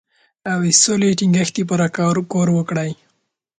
[0.45, 0.47] د
[0.83, 1.87] سولې د ټینګښت لپاره
[2.33, 2.91] کار وکړئ.